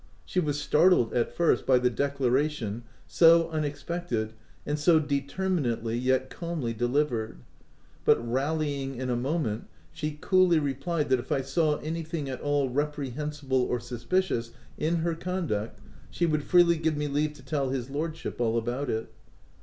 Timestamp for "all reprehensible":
12.41-13.61